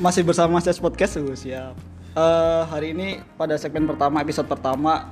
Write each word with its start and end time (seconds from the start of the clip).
Masih 0.00 0.24
bersama 0.24 0.56
Mas 0.56 0.80
Podcast 0.80 1.20
tuh, 1.20 1.36
siap. 1.36 1.76
Eh, 2.12 2.62
hari 2.68 2.96
ini 2.96 3.20
pada 3.36 3.60
segmen 3.60 3.84
pertama 3.84 4.24
episode 4.24 4.48
pertama 4.48 5.04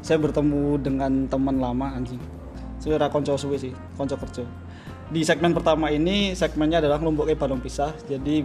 saya 0.00 0.16
bertemu 0.16 0.80
dengan 0.80 1.28
teman 1.28 1.60
lama 1.60 1.92
anjing. 1.92 2.20
Saya 2.80 2.96
konco 3.12 3.36
suwe 3.36 3.60
sih, 3.60 3.72
konco 3.96 4.16
kerja. 4.16 4.44
Di 5.12 5.20
segmen 5.20 5.52
pertama 5.52 5.92
ini 5.92 6.32
segmennya 6.32 6.80
adalah 6.80 6.96
ngelumpuk 7.00 7.28
balong 7.36 7.60
pisah. 7.60 7.92
Jadi 8.08 8.44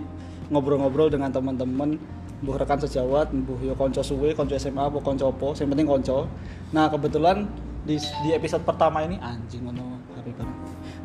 ngobrol-ngobrol 0.51 1.07
dengan 1.07 1.31
teman-teman 1.31 1.95
mbuh 2.43 2.59
rekan 2.59 2.75
sejawat, 2.83 3.31
mbuh 3.31 3.63
yo 3.63 3.79
konco 3.79 4.03
suwe, 4.03 4.35
konco 4.35 4.59
SMA, 4.59 4.91
apa 4.91 4.99
konco 4.99 5.31
apa, 5.31 5.55
yang 5.63 5.71
penting 5.71 5.87
konco. 5.87 6.27
Nah, 6.75 6.91
kebetulan 6.91 7.47
di, 7.87 7.95
di 7.95 8.29
episode 8.35 8.67
pertama 8.67 9.07
ini 9.07 9.15
anjing 9.23 9.63
ngono 9.67 10.03
bareng. 10.11 10.51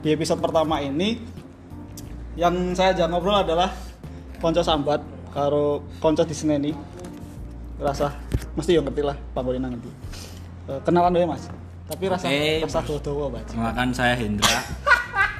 Di 0.03 0.15
episode 0.15 0.43
pertama 0.43 0.83
ini 0.83 1.19
yang 2.39 2.55
saya 2.71 2.95
ajak 2.95 3.11
ngobrol 3.11 3.35
adalah 3.35 3.75
konco 4.39 4.63
sambat 4.63 5.03
karo 5.35 5.83
konco 5.99 6.23
di 6.23 6.31
seneni 6.31 6.71
rasa 7.83 8.15
mesti 8.55 8.79
yang 8.79 8.87
ngerti 8.87 9.03
lah 9.03 9.19
panggonin 9.35 9.67
ngerti. 9.67 9.91
Eh, 10.71 10.81
kenalan 10.87 11.11
dulu 11.11 11.35
mas. 11.35 11.51
Tapi 11.89 12.05
rasa 12.07 12.29
Oke. 12.29 12.63
rasa 12.63 12.81
dodo 12.85 13.33
baca 13.33 13.49
Kenalkan 13.49 13.91
saya 13.91 14.13
Hendra, 14.13 14.61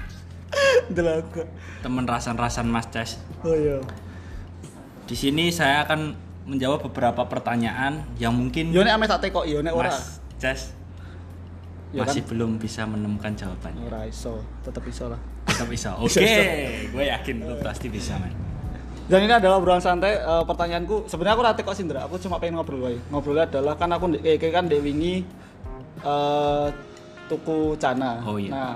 Delaga. 0.97 1.45
teman 1.85 2.09
rasan-rasan 2.09 2.65
Mas 2.65 2.89
Ces. 2.89 3.21
oh 3.45 3.53
iya. 3.53 3.77
Di 5.05 5.13
sini 5.13 5.53
saya 5.53 5.85
akan 5.85 6.17
menjawab 6.49 6.89
beberapa 6.89 7.29
pertanyaan 7.29 8.01
yang 8.17 8.33
mungkin 8.33 8.73
yo 8.73 8.81
nek 8.81 8.97
ame 8.97 9.05
tak 9.05 9.29
tekok 9.29 9.45
yo 9.45 9.61
nek 9.61 9.77
ora. 9.77 9.93
Mas 9.93 10.25
Ces 10.41 10.73
Ya 11.89 12.05
masih 12.05 12.21
belum 12.29 12.61
bisa 12.61 12.85
menemukan 12.85 13.33
jawabannya. 13.33 13.89
ora 13.89 14.05
iso 14.05 14.45
tetep 14.61 14.85
iso 14.93 15.09
lah. 15.09 15.21
Tetap 15.49 15.67
bisa. 15.73 15.97
Oke, 16.05 16.29
gue 16.93 17.05
yakin 17.09 17.37
lu 17.49 17.55
pasti 17.65 17.89
bisa, 17.89 18.21
man. 18.21 18.33
dan 19.09 19.25
ini 19.25 19.33
adalah 19.33 19.57
obrolan 19.57 19.81
santai. 19.81 20.21
Eh, 20.21 20.45
pertanyaanku 20.45 21.09
sebenarnya 21.09 21.35
aku 21.41 21.43
rate 21.49 21.63
kok 21.65 21.73
Sindra? 21.73 22.05
Aku 22.05 22.21
cuma 22.21 22.37
pengen 22.37 22.61
ngobrol 22.61 22.85
wae 22.85 23.01
ngobrolnya 23.09 23.49
adalah 23.49 23.81
kan 23.81 23.89
aku 23.97 24.21
kayak 24.21 24.53
kan 24.53 24.69
dek 24.69 24.85
wingi 24.85 25.25
eh 26.05 26.67
tuku 27.33 27.77
cana. 27.81 28.21
Oh, 28.29 28.37
iya. 28.37 28.53
nah 28.53 28.73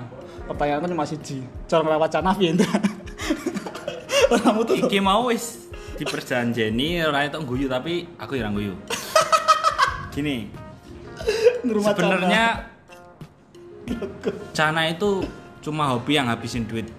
pertanyaanku 0.48 0.88
cuma 0.88 1.04
siji 1.04 1.44
cara 1.68 1.84
ngerawat 1.84 2.10
cana 2.16 2.32
piye 2.32 2.56
Indra? 2.56 2.72
Kamu 4.32 4.64
tuh 4.64 4.88
Iki 4.88 5.04
mau 5.04 5.28
wis 5.28 5.68
diperjanjeni 6.00 7.04
ora 7.04 7.28
itu 7.28 7.36
guyu 7.44 7.68
tapi 7.68 8.08
aku 8.16 8.40
yang 8.40 8.56
guyu. 8.56 8.72
Gini, 10.16 10.48
sebenarnya 11.64 12.71
Cana 14.56 14.88
itu 14.88 15.24
cuma 15.62 15.92
hobi 15.94 16.18
yang 16.18 16.26
habisin 16.28 16.66
duit. 16.66 16.90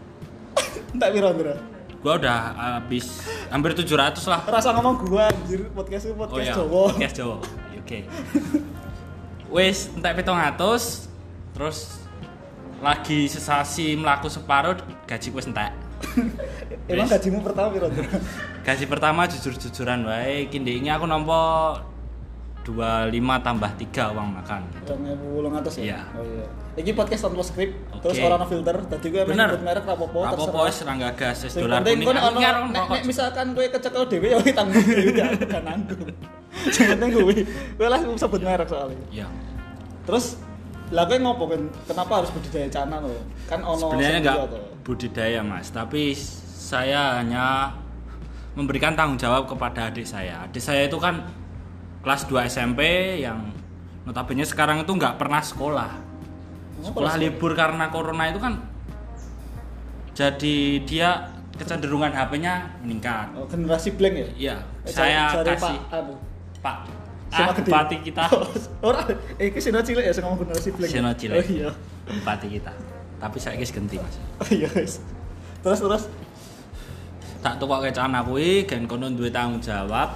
tak 0.93 1.09
piro 1.09 1.33
Indra 1.33 1.57
Gua 2.03 2.19
udah 2.19 2.37
habis 2.83 3.23
hampir 3.47 3.71
700 3.73 4.19
lah 4.27 4.43
rasa 4.45 4.75
ngomong 4.75 5.07
gua 5.07 5.31
anjir 5.31 5.71
podcast 5.71 6.11
itu 6.11 6.13
Oh 6.13 6.27
podcast 6.27 6.43
iya, 6.43 6.55
Jawa 6.59 6.81
podcast 6.91 7.15
Jawa. 7.15 7.37
Oke. 7.79 7.99
Wis 9.47 9.87
entek 9.95 10.23
700 10.23 11.07
terus 11.55 11.77
lagi 12.83 13.31
sesasi 13.31 13.95
melaku 13.95 14.27
separuh 14.27 14.75
gaji 15.07 15.29
wis 15.31 15.47
entek. 15.47 15.71
emang 16.91 17.07
gajimu 17.07 17.39
pertama 17.39 17.71
piro 17.71 17.87
Gaji 18.63 18.85
pertama 18.91 19.23
jujur-jujuran 19.23 20.03
wae 20.03 20.47
iki 20.47 20.59
ndek 20.59 20.83
ini 20.83 20.91
aku 20.91 21.07
nampa 21.07 21.39
25 22.63 23.11
tambah 23.43 23.71
3 23.75 24.15
uang 24.15 24.29
makan. 24.39 24.61
Ewu 24.87 25.27
wolung 25.35 25.53
atus 25.59 25.83
ya? 25.83 25.83
Iya. 25.83 25.99
Oh 26.15 26.23
iya. 26.23 26.45
Iki 26.73 26.91
podcast 26.97 27.29
tanpa 27.29 27.45
skrip, 27.45 27.69
Oke. 27.93 28.01
terus 28.01 28.17
orang 28.23 28.49
filter, 28.49 28.75
tadi 28.89 29.13
gue 29.13 29.21
emang 29.21 29.37
nyebut 29.37 29.61
merek 29.61 29.85
rapopo, 29.85 30.25
Apa-apa 30.25 30.59
wis 30.65 30.81
ra 30.81 30.93
gagas 30.97 31.37
wis 31.45 31.53
dolar 31.53 31.85
kuning. 31.85 32.07
Aku 32.09 32.39
nek, 32.73 33.03
misalkan 33.05 33.53
kowe 33.53 33.67
kecekel 33.67 34.03
dhewe 34.09 34.27
ya 34.33 34.37
tanggung 34.57 34.81
dhewe 34.81 35.13
ya 35.13 35.27
gak 35.37 35.61
nanggung. 35.61 36.01
Penting 36.89 37.09
kowe 37.13 37.33
kowe 37.77 37.87
lah 37.91 37.99
sebut 38.17 38.41
merek 38.41 38.65
soalnya. 38.65 38.97
Iya. 39.13 39.27
Terus 40.09 40.41
lah 40.89 41.05
kowe 41.05 41.17
ngopo 41.21 41.43
kan 41.53 41.61
kenapa 41.85 42.11
harus 42.23 42.31
budidaya 42.33 42.67
cana 42.73 42.95
lo? 43.05 43.21
Kan 43.45 43.59
ono 43.61 43.85
Sebenarnya 43.93 44.19
enggak 44.25 44.37
to. 44.49 44.57
budidaya 44.81 45.39
mas, 45.45 45.69
tapi 45.69 46.17
saya 46.57 47.21
hanya 47.21 47.69
memberikan 48.57 48.97
tanggung 48.97 49.21
jawab 49.21 49.45
kepada 49.45 49.93
adik 49.93 50.09
saya. 50.09 50.49
Adik 50.49 50.63
saya 50.63 50.89
itu 50.89 50.97
kan 50.97 51.21
kelas 52.03 52.27
2 52.27 52.35
SMP 52.45 52.81
yang 53.19 53.49
notabene 54.03 54.43
sekarang 54.43 54.83
itu 54.83 54.91
nggak 54.91 55.15
pernah 55.15 55.39
sekolah. 55.39 55.91
Sekolah 56.83 57.15
libur 57.15 57.55
karena 57.55 57.87
corona 57.87 58.27
itu 58.27 58.37
kan 58.37 58.59
jadi 60.13 60.55
dia 60.83 61.09
kecenderungan 61.55 62.11
HP-nya 62.11 62.81
meningkat. 62.83 63.31
Oh, 63.33 63.47
generasi 63.47 63.95
blank 63.95 64.13
ya? 64.13 64.27
Iya, 64.35 64.55
Eh, 64.83 64.91
saya 64.91 65.31
cari- 65.31 65.47
cari 65.47 65.49
kasih 65.55 65.77
Pak 65.79 65.93
anu. 65.95 66.13
Pak 66.59 66.77
ah, 67.33 67.49
bupati 67.49 67.97
kita, 68.05 68.23
Ora, 68.85 69.01
eh 69.41 69.49
iki 69.49 69.57
sino 69.57 69.81
cilik 69.81 70.05
ya 70.05 70.13
ngomong 70.21 70.45
generasi 70.45 70.69
blank. 70.69 70.89
ya? 70.91 70.95
Sino 71.01 71.09
cilik. 71.15 71.39
Oh 71.39 71.45
iya. 71.49 71.69
bupati 72.13 72.47
kita. 72.51 72.71
Tapi 73.17 73.37
saya 73.39 73.55
guys 73.55 73.71
ganti 73.71 73.95
mas. 73.97 74.15
Oh 74.37 74.49
iya, 74.51 74.67
guys. 74.69 74.99
Terus 75.63 75.79
terus 75.81 76.03
tak 77.39 77.57
tukok 77.57 77.81
kecana 77.81 78.21
kuwi 78.21 78.63
gen 78.63 78.85
kono 78.85 79.07
duwe 79.09 79.27
tanggung 79.27 79.57
jawab 79.59 80.13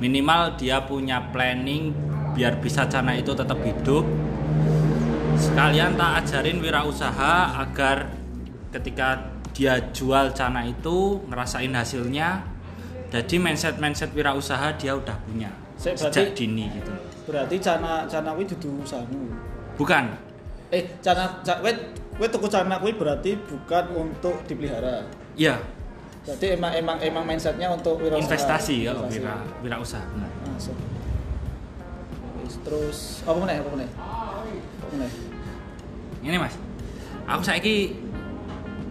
minimal 0.00 0.56
dia 0.56 0.82
punya 0.82 1.30
planning 1.30 1.92
biar 2.32 2.56
bisa 2.58 2.88
cana 2.88 3.12
itu 3.14 3.30
tetap 3.30 3.60
hidup. 3.60 4.02
Sekalian 5.36 5.96
tak 5.96 6.24
ajarin 6.24 6.60
wirausaha 6.60 7.34
agar 7.60 8.12
ketika 8.72 9.32
dia 9.56 9.76
jual 9.92 10.32
cana 10.32 10.64
itu 10.64 11.20
ngerasain 11.28 11.72
hasilnya. 11.72 12.44
Jadi 13.10 13.36
mindset 13.36 13.76
mindset 13.76 14.14
wirausaha 14.14 14.70
dia 14.78 14.94
udah 14.94 15.16
punya 15.26 15.50
Sik, 15.74 15.98
sejak 15.98 16.30
berarti- 16.30 16.36
dini 16.38 16.64
gitu. 16.70 16.92
berarti 17.26 17.56
cana 17.58 18.06
cana 18.06 18.30
kuwi 18.34 18.46
dudu 18.46 18.82
usahamu. 18.82 19.34
bukan. 19.74 20.14
Eh, 20.70 20.86
cana 21.02 21.42
ca, 21.42 21.58
kowe 21.58 21.72
kowe 22.14 22.26
tuku 22.30 22.46
cana 22.46 22.78
kuwi 22.78 22.94
berarti 22.94 23.34
bukan 23.42 23.84
untuk 23.98 24.46
dipelihara. 24.46 25.02
iya 25.34 25.58
Berarti 26.20 26.46
emang 26.52 26.72
emang 26.74 26.96
emang 27.00 27.24
mindsetnya 27.24 27.68
untuk 27.68 27.96
wirausaha. 27.96 28.20
investasi 28.20 28.74
ya 28.84 28.92
Investasi. 28.92 29.18
wira 29.18 29.34
wirausaha 29.64 30.04
benar 30.12 30.30
Masuk. 30.46 30.76
Wis, 32.40 32.54
Terus 32.60 32.98
apa 33.24 33.38
meneh? 33.38 33.56
Apa 33.58 33.68
meneh? 33.72 33.88
Apa 34.80 34.90
meneh? 34.94 35.10
ini 36.20 36.36
mas 36.36 36.52
aku 37.24 37.40
saiki 37.40 37.96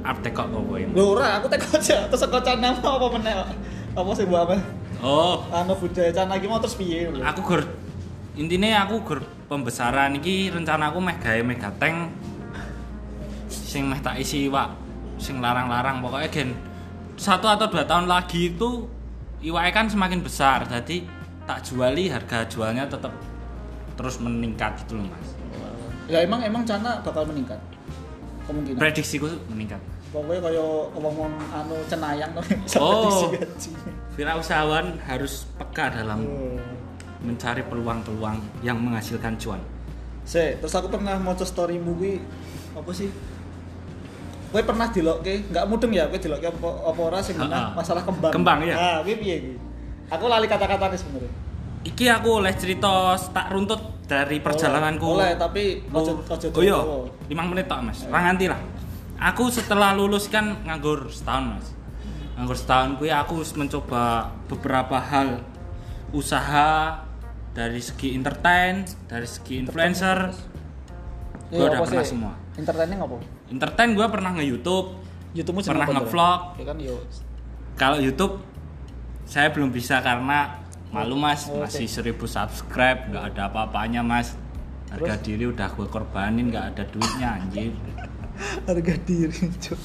artek 0.01 0.33
kok 0.33 0.47
kok 0.47 0.63
kowe. 0.63 0.79
Lho 0.81 1.03
ora, 1.13 1.37
aku 1.37 1.45
tek 1.45 1.61
aja. 1.61 2.07
Terus 2.09 2.23
kok 2.23 2.41
cana 2.41 2.73
mau 2.73 2.97
apa 2.97 3.07
meneh? 3.13 3.33
kok? 3.35 3.49
Apa 3.93 4.09
sih 4.15 4.25
mbok 4.25 4.41
apa? 4.43 4.55
oh 4.99 5.45
Anu 5.49 5.73
budaya 5.75 6.09
cana 6.09 6.33
iki 6.35 6.47
mau 6.47 6.59
terus 6.59 6.75
piye? 6.75 7.07
aku 7.07 7.39
gur 7.41 7.61
intinya 8.35 8.83
aku 8.83 8.99
gur 9.01 9.19
pembesaran 9.45 10.15
iki 10.15 10.49
rencana 10.49 10.89
aku 10.89 10.99
meh 10.99 11.15
gawe 11.15 11.39
megateng 11.39 12.11
sing 13.47 13.87
meh 13.87 13.99
tak 13.99 14.17
isi 14.17 14.47
iwak 14.47 14.71
sing 15.15 15.39
larang-larang 15.39 15.99
pokoknya 15.99 16.27
gen 16.27 16.49
satu 17.19 17.45
atau 17.45 17.67
dua 17.67 17.83
tahun 17.83 18.07
lagi 18.07 18.55
itu 18.55 18.87
iwaknya 19.43 19.71
kan 19.75 19.85
semakin 19.85 20.23
besar 20.23 20.63
jadi 20.65 21.03
tak 21.43 21.61
juali 21.61 22.07
harga 22.07 22.47
jualnya 22.47 22.87
tetap 22.87 23.11
terus 23.93 24.15
meningkat 24.17 24.79
gitu 24.81 24.95
loh 24.95 25.07
mas 25.07 25.29
Ya 26.09 26.25
emang 26.25 26.41
emang 26.41 26.65
cana 26.65 26.97
bakal 27.05 27.21
meningkat. 27.21 27.61
Kemungkinan. 28.49 28.81
prediksiku 28.81 29.29
meningkat 29.45 29.77
Pokoknya 30.09 30.41
kaya 30.41 30.65
ngomong 30.97 31.29
anu 31.53 31.77
cenayang 31.85 32.33
to. 32.33 32.41
Oh. 32.81 33.29
gaji. 33.29 33.69
wirausahawan 34.17 34.97
harus 35.05 35.45
peka 35.53 35.93
dalam 35.93 36.25
Oh. 36.25 36.57
mencari 37.21 37.61
peluang-peluang 37.61 38.41
yang 38.65 38.81
menghasilkan 38.81 39.37
cuan 39.37 39.61
Se, 40.25 40.57
terus 40.57 40.73
aku 40.73 40.89
pernah 40.89 41.19
maca 41.21 41.45
storymu 41.45 41.93
kuwi 41.93 42.17
apa 42.73 42.89
sih? 42.89 43.09
Kowe 44.49 44.61
pernah 44.65 44.89
dilokke, 44.89 45.45
enggak 45.53 45.65
mudeng 45.69 45.93
ya 45.93 46.09
kowe 46.09 46.17
dilokke 46.17 46.49
apa 46.49 46.69
apa 46.89 46.99
ora 47.05 47.19
sing 47.21 47.37
menah 47.37 47.77
masalah 47.77 48.01
kembang. 48.01 48.33
Kembang, 48.33 48.65
iya. 48.65 48.75
Ah, 48.75 48.97
kuwi 49.05 49.21
piye 49.21 49.35
iki? 49.37 49.53
Aku 50.09 50.25
lali 50.25 50.49
kata-katanya 50.49 50.97
sebenarnya. 50.97 51.31
Iki 51.85 52.05
aku 52.09 52.29
oleh 52.41 52.53
cerita 52.57 53.13
tak 53.29 53.53
runtut 53.53 54.09
dari 54.09 54.41
perjalananku. 54.41 55.21
Oleh, 55.21 55.37
tapi 55.37 55.85
ojo 55.93 56.25
ojo 56.25 56.47
Oh 56.49 56.63
iya, 56.65 56.75
dawa. 56.75 57.05
5 57.29 57.51
menit 57.53 57.65
tok 57.69 57.79
Mas. 57.85 57.99
Ora 58.09 58.19
nganti 58.25 58.45
lah. 58.49 58.59
Aku 59.21 59.53
setelah 59.53 59.93
lulus 59.93 60.25
kan 60.33 60.65
nganggur 60.65 61.13
setahun 61.13 61.45
Mas. 61.53 61.67
Nganggur 62.35 62.57
setahun 62.57 62.89
kuwi 62.97 63.13
aku 63.13 63.45
wis 63.45 63.53
mencoba 63.53 64.33
beberapa 64.49 64.97
hal 64.97 65.45
usaha 66.09 67.05
dari 67.53 67.77
segi 67.85 68.17
entertain, 68.17 68.89
dari 69.05 69.29
segi 69.29 69.61
influencer. 69.61 70.33
Iya, 71.53 71.57
Gua 71.57 71.65
udah 71.69 71.79
pernah 71.85 72.05
semua. 72.05 72.33
Entertaining 72.57 72.97
apa? 72.97 73.38
Entertain 73.49 73.91
gua 73.91 74.07
pernah 74.07 74.31
nge-YouTube. 74.31 74.95
YouTube-mu 75.29 75.61
Pernah 75.61 75.65
jeneng 75.65 75.83
apa, 75.83 75.91
Dra? 75.91 75.99
nge-vlog. 76.01 76.39
Ya 76.55 76.63
kan. 76.65 76.77
Kalau 77.75 77.97
YouTube 77.97 78.33
saya 79.23 79.47
belum 79.49 79.69
bisa 79.69 80.01
karena 80.01 80.57
malu 80.89 81.13
Mas, 81.13 81.45
Oh, 81.45 81.61
masih 81.61 81.85
1000 81.85 82.25
subscribe, 82.25 82.99
nggak 83.07 83.23
ada 83.29 83.41
apa-apanya 83.47 84.01
Mas. 84.01 84.33
Harga 84.89 85.13
Terus? 85.15 85.21
diri 85.21 85.45
udah 85.45 85.69
gue 85.69 85.85
korbanin, 85.85 86.49
nggak 86.49 86.65
ada 86.73 86.83
duitnya 86.83 87.37
anjir. 87.37 87.69
Harga 88.67 88.93
diri, 88.99 89.37
Cuk. 89.55 89.79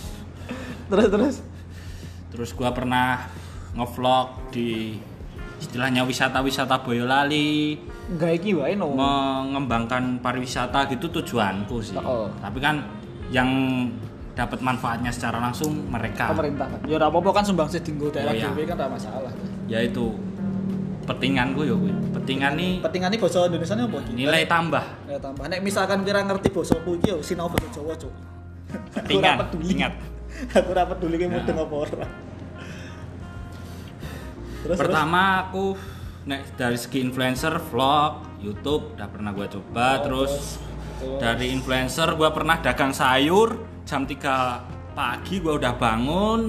Terus 0.85 1.09
terus. 1.09 1.37
terus 2.29 2.51
gua 2.51 2.75
pernah 2.75 3.31
ngevlog 3.73 4.51
di 4.51 4.99
istilahnya 5.57 6.03
wisata-wisata 6.03 6.83
Boyolali 6.83 7.79
Enggak 8.11 8.43
iki 8.43 8.59
wae 8.59 8.75
no. 8.75 8.91
mengembangkan 8.91 10.19
pariwisata 10.19 10.91
gitu 10.91 11.07
tujuanku 11.09 11.79
sih 11.79 11.95
Oh. 11.95 12.27
tapi 12.43 12.59
kan 12.59 12.83
yang 13.29 13.49
dapat 14.35 14.59
manfaatnya 14.59 15.09
secara 15.09 15.39
langsung 15.39 15.87
mereka 15.87 16.29
pemerintah 16.29 16.67
kan. 16.67 16.79
Ya 16.85 16.99
apa-apa 16.99 17.31
kan 17.31 17.45
sumbang 17.47 17.71
sih 17.71 17.79
dinggo 17.79 18.11
daerah 18.11 18.31
Oh, 18.31 18.37
iya. 18.37 18.51
kan 18.67 18.77
ora 18.77 18.89
masalah. 18.91 19.33
yaitu 19.65 20.13
petinganku 21.05 21.63
ya 21.63 21.73
kuwi 21.73 21.93
petingan 22.13 22.53
nih 22.55 22.81
Pentingane 22.81 23.17
basa 23.17 23.45
Indonesia 23.45 23.75
ini 23.75 23.85
apa 23.85 23.99
nilai 24.11 24.43
tambah 24.45 24.85
Ya 25.07 25.17
tambah. 25.21 25.45
Nek 25.47 25.61
misalkan 25.61 26.03
kira 26.03 26.21
ngerti 26.21 26.49
basa 26.51 26.75
ku 26.81 26.97
iki 26.97 27.09
yo 27.09 27.21
sinau 27.21 27.47
basa 27.47 27.69
Jawa, 27.71 27.95
Cuk. 27.95 28.13
Petingan, 28.91 29.37
ingat. 29.63 29.93
Aku 30.57 30.73
ora 30.73 30.83
peduli 30.85 31.15
ki 31.17 31.29
mudeng 31.29 31.55
Nah. 31.55 31.63
apa 31.63 31.75
ora. 31.79 32.07
Terus 34.65 34.79
pertama 34.81 35.23
aku 35.45 35.77
nek 36.25 36.57
dari 36.57 36.75
segi 36.75 36.99
influencer 36.99 37.53
vlog 37.63 38.41
YouTube 38.41 38.97
udah 38.97 39.09
pernah 39.09 39.31
gua 39.31 39.47
coba 39.47 39.87
Oh, 39.95 40.03
terus 40.03 40.33
terus. 40.33 40.49
Dari 41.17 41.51
influencer 41.51 42.15
gua 42.15 42.31
pernah 42.31 42.59
dagang 42.59 42.91
sayur 42.91 43.55
jam 43.83 44.05
3 44.05 44.93
pagi 44.93 45.41
gua 45.41 45.57
udah 45.57 45.73
bangun 45.75 46.41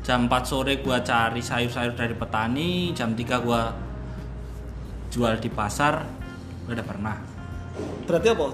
jam 0.00 0.26
4 0.26 0.42
sore 0.42 0.78
gua 0.78 1.00
cari 1.00 1.40
sayur-sayur 1.40 1.92
dari 1.92 2.14
petani 2.14 2.70
jam 2.92 3.12
3 3.12 3.40
gua 3.40 3.70
jual 5.08 5.34
di 5.36 5.48
pasar 5.48 6.02
gua 6.64 6.72
udah 6.74 6.86
pernah 6.86 7.16
berarti 8.04 8.28
apa? 8.30 8.44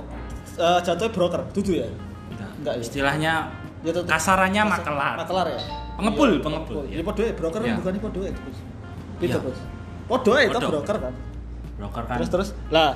Eh, 0.53 0.79
jatuhnya 0.83 1.09
broker, 1.09 1.41
dudu 1.55 1.73
ya? 1.73 1.89
Enggak. 2.29 2.51
Enggak 2.61 2.75
ya? 2.77 2.81
istilahnya 2.81 3.35
Ya 3.83 3.91
kasarannya 3.99 4.63
Mas- 4.63 4.79
makelar 4.79 5.15
Makelar 5.19 5.47
ya? 5.49 5.61
Pengepul, 5.93 6.31
Iya, 6.33 6.43
pengepul, 6.43 6.83
Ya 6.87 6.97
iya. 6.99 7.05
podo 7.05 7.21
ya, 7.23 7.33
broker 7.35 7.61
kan 7.61 7.69
Iya. 7.69 7.77
bukan 7.83 7.93
podo 7.99 8.21
ya, 8.23 8.33
Bos. 8.33 8.59
Beda, 9.19 9.27
Iya. 9.27 9.37
Bos. 9.43 9.59
Podo 10.07 10.33
ya 10.37 10.43
itu 10.47 10.59
broker 10.59 10.97
kan. 10.99 11.15
broker 11.79 12.03
kan 12.07 12.17
Terus 12.21 12.31
terus 12.31 12.49
lah 12.69 12.95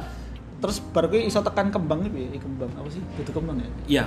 terus 0.56 0.80
baru 0.90 1.06
kuwi 1.08 1.26
iso 1.26 1.40
tekan 1.40 1.68
kembang 1.68 2.00
iki 2.00 2.10
piye? 2.10 2.38
kembang 2.38 2.70
apa 2.72 2.88
sih? 2.88 3.02
Dudu 3.14 3.30
kembang 3.32 3.56
ya? 3.56 3.68
iya 3.86 4.04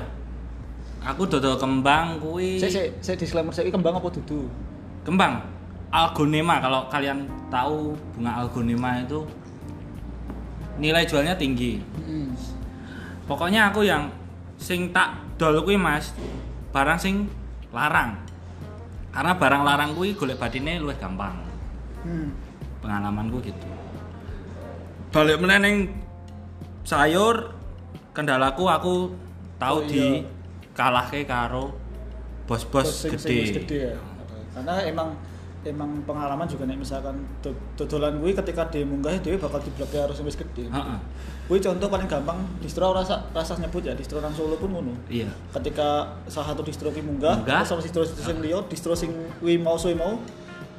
aku 0.99 1.23
dodol 1.23 1.55
kembang 1.55 2.19
kuwi 2.19 2.57
Saya 2.57 2.71
saya 2.71 2.87
saya 2.99 3.15
disclaimer 3.15 3.51
saya 3.51 3.69
kembang 3.69 3.93
apa 3.93 4.07
dudu? 4.09 4.49
kembang 5.01 5.45
algonema 5.89 6.59
kalau 6.59 6.85
kalian 6.87 7.23
tahu 7.47 7.93
bunga 8.13 8.31
algonema 8.37 8.99
itu 8.99 9.25
nilai 10.77 11.03
jualnya 11.03 11.33
tinggi 11.33 11.79
Heeh. 11.99 12.29
pokoknya 13.25 13.69
aku 13.69 13.83
yang 13.83 14.09
sing 14.55 14.89
tak 14.89 15.17
dol 15.35 15.59
kuwi 15.61 15.75
mas 15.75 16.11
barang 16.69 16.99
sing 16.99 17.25
larang 17.69 18.17
karena 19.09 19.33
barang 19.33 19.63
larang 19.63 19.91
kuwi 19.91 20.13
golek 20.13 20.37
batine 20.37 20.77
luwih 20.77 20.95
gampang 20.95 21.47
Hmm. 21.99 22.31
pengalamanku 22.79 23.43
gitu 23.43 23.67
balik 25.11 25.35
meneneng 25.35 25.91
sayur 26.89 27.53
kendalaku 28.11 28.65
aku 28.65 28.95
tahu 29.61 29.77
Oh, 29.77 29.85
di 29.85 30.01
iya. 30.17 30.25
kalahke 30.73 31.21
karo 31.23 31.69
bos-bos 32.45 33.05
gede 33.05 33.53
gede 33.53 33.77
ya. 33.85 33.97
Karena 34.49 34.81
emang 34.81 35.13
emang 35.61 36.01
pengalaman 36.01 36.47
juga 36.47 36.65
nek 36.65 36.79
misalkan 36.79 37.13
do- 37.43 37.53
dodolan 37.75 38.17
kuwi 38.17 38.33
ketika 38.33 38.65
dimunggah 38.65 39.21
dhewe 39.21 39.37
bakal 39.37 39.61
diblok 39.61 39.91
harus 39.93 40.17
wis 40.23 40.33
gede. 40.33 40.65
Heeh. 40.65 40.99
Kuwi 41.45 41.59
contoh 41.59 41.85
paling 41.85 42.09
gampang 42.09 42.41
distro 42.57 42.89
rasa 42.89 43.21
rasa 43.29 43.53
nyebut 43.57 43.83
ya 43.83 43.93
distro 43.93 44.17
nang 44.17 44.33
Solo 44.33 44.57
pun 44.57 44.71
ngono. 44.71 44.93
iya 45.05 45.29
Ketika 45.51 46.09
salah 46.25 46.47
satu 46.49 46.65
distro 46.65 46.89
ki 46.89 47.05
munggah, 47.05 47.37
Munggah. 47.37 47.61
terus 47.61 47.69
sama 47.69 47.81
distro 47.83 48.01
sing 48.01 48.37
liya, 48.39 48.65
distro 48.65 48.97
sing 48.97 49.13
kuwi 49.37 49.61
mau 49.61 49.77
suwe 49.77 49.93
mau 49.93 50.17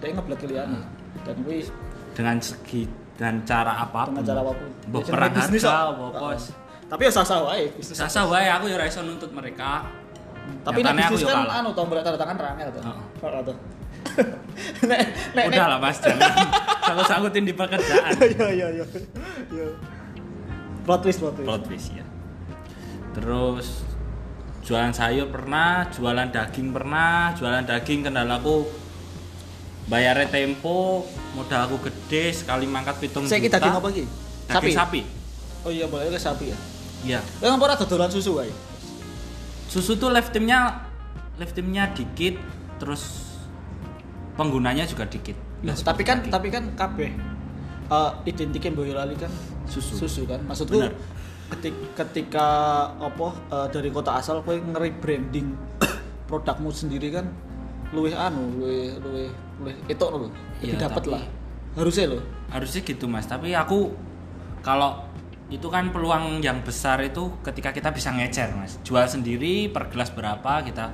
dia 0.01 0.11
ngeblok 0.11 0.43
liyane. 0.43 0.81
Dan 1.23 1.39
kuwi 1.45 1.63
dengan 2.11 2.43
segi 2.43 2.89
dan 3.21 3.45
cara 3.45 3.85
apa 3.85 4.09
pun 4.09 4.25
dengan 4.25 4.25
cara 4.33 4.41
apa 4.41 4.53
pun. 4.57 4.71
Mbok 4.89 5.01
Ya, 5.05 5.13
perang 5.13 5.33
harga, 5.37 5.77
mbok 5.93 6.13
kos. 6.17 6.45
Tapi 6.89 7.03
ya 7.05 7.11
sah-sah 7.13 7.39
wae 7.45 7.65
bisnis. 7.77 7.97
Sasa 8.01 8.25
wae 8.25 8.49
aku 8.49 8.65
ya 8.73 8.81
ora 8.81 8.89
iso 8.89 9.05
nuntut 9.05 9.29
mereka. 9.37 9.85
Tapi 10.65 10.81
nek 10.81 10.97
aku 10.97 11.21
bisnis 11.21 11.29
yo 11.29 11.29
kan 11.29 11.45
anu 11.53 11.77
mbok 11.77 12.01
tanda 12.01 12.17
tangan 12.17 12.37
rangel 12.41 12.69
toh. 12.73 12.83
Heeh. 12.83 13.43
Toh. 13.45 13.57
Nek 14.89 15.01
nek 15.37 15.45
Udah 15.53 15.77
lah 15.77 15.79
Mas, 15.79 16.01
jangan 16.01 16.33
kalau 16.89 17.05
sangkutin 17.05 17.45
di 17.45 17.53
pekerjaan. 17.53 18.17
Iya 18.17 18.49
iya 18.49 18.67
iya. 18.81 18.87
Iya. 19.53 19.67
Plot 20.89 21.01
twist 21.05 21.21
plot 21.21 21.37
twist. 21.37 21.47
Plot 21.47 21.63
twist 21.69 21.89
ya. 21.93 22.05
Terus 23.13 23.85
jualan 24.65 24.93
sayur 24.97 25.29
pernah, 25.29 25.85
jualan 25.93 26.33
daging 26.33 26.73
pernah, 26.73 27.37
jualan 27.37 27.61
daging 27.69 28.09
kendalaku 28.09 28.65
bayarnya 29.89 30.29
tempo, 30.29 31.07
modal 31.33 31.71
aku 31.71 31.77
gede 31.89 32.35
sekali 32.35 32.67
mangkat 32.69 33.01
pitung 33.01 33.25
Saya 33.25 33.41
juta. 33.41 33.57
daging 33.57 33.75
apa 33.79 33.89
iki? 33.95 34.05
Daging 34.51 34.77
sapi. 34.77 35.01
Oh 35.65 35.71
iya 35.73 35.87
boleh 35.89 36.11
ke 36.13 36.21
sapi 36.21 36.53
ya. 36.53 36.59
Iya. 37.01 37.21
Lah 37.41 37.57
ngapa 37.57 37.65
ora 37.73 37.75
dodolan 37.81 38.11
susu 38.13 38.37
wae? 38.37 38.53
Susu 39.71 39.97
tuh 39.97 40.11
left 40.13 40.35
timnya 40.35 40.91
left 41.41 41.57
timnya 41.57 41.89
dikit, 41.97 42.37
terus 42.77 43.33
penggunanya 44.37 44.85
juga 44.85 45.09
dikit. 45.09 45.37
Nggak 45.65 45.85
tapi 45.85 46.03
kan 46.05 46.19
daging. 46.25 46.33
tapi 46.33 46.49
kan 46.53 46.65
kabeh 46.77 47.11
eh 47.91 48.11
identiknya 48.29 48.71
Boyolali 48.71 49.17
kan 49.19 49.33
Susu. 49.67 49.97
Susu 50.07 50.23
kan. 50.27 50.43
Maksudku 50.47 50.79
Benar. 50.79 50.95
ketika, 51.57 52.07
ketika 52.07 52.47
apa 52.97 53.29
eh, 53.51 53.67
dari 53.75 53.91
kota 53.91 54.15
asal 54.19 54.43
kowe 54.47 54.55
nge-rebranding 54.55 55.55
produkmu 56.31 56.71
sendiri 56.71 57.11
kan 57.11 57.27
luwih 57.91 58.15
anu, 58.15 58.55
luwih 58.63 58.95
luwih 59.03 59.31
luwih 59.61 59.77
itu 59.87 60.01
lho. 60.03 60.19
Lebih 60.19 60.33
Iya, 60.67 60.77
dapat 60.83 61.05
lah. 61.07 61.23
Harusnya 61.73 62.07
loh. 62.09 62.23
harusnya 62.49 62.83
gitu 62.83 63.07
mas 63.07 63.25
tapi 63.25 63.55
aku 63.55 63.95
kalau 64.59 65.07
itu 65.47 65.67
kan 65.67 65.91
peluang 65.91 66.39
yang 66.41 66.59
besar 66.61 66.99
itu 66.99 67.31
ketika 67.41 67.71
kita 67.71 67.91
bisa 67.91 68.11
ngecer 68.11 68.51
mas 68.53 68.75
jual 68.81 69.03
sendiri 69.05 69.67
per 69.67 69.87
gelas 69.87 70.11
berapa 70.11 70.63
kita 70.63 70.91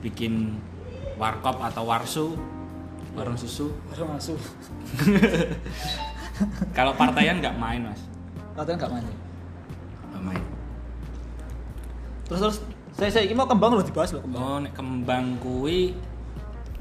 bikin 0.00 0.56
warkop 1.14 1.60
atau 1.60 1.84
warsu 1.84 2.26
warung 3.12 3.36
susu 3.36 3.68
Baru 3.86 4.08
masuk. 4.08 4.40
kalau 6.76 6.92
partaian 6.92 7.36
nggak 7.36 7.54
main 7.54 7.84
mas 7.84 8.00
Katanya 8.54 8.76
enggak 8.80 8.92
main. 8.92 9.04
nggak 10.08 10.22
main 10.24 10.42
Terus 12.24 12.40
terus 12.40 12.56
saya 12.94 13.10
saya 13.10 13.24
ini 13.26 13.34
mau 13.34 13.44
kembang 13.44 13.74
loh 13.74 13.82
dibahas 13.82 14.10
loh 14.10 14.22
kembang. 14.22 14.40
oh 14.40 14.58
nek 14.58 14.72
kembang 14.72 15.36
kui 15.38 15.92